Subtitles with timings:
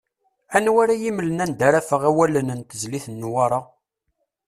[0.55, 3.61] Anwa ara yi-mmlen anda ara afeɣ awalen n tezlit n Newwaṛa?